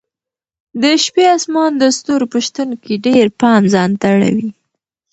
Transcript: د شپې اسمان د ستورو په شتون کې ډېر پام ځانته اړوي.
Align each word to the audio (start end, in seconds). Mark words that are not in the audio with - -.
د 0.81 0.83
شپې 1.03 1.25
اسمان 1.37 1.71
د 1.77 1.83
ستورو 1.97 2.25
په 2.33 2.39
شتون 2.45 2.69
کې 2.83 2.93
ډېر 3.05 3.25
پام 3.41 3.61
ځانته 3.73 4.05
اړوي. 4.13 4.49